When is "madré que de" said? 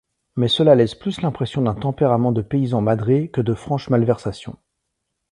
2.81-3.53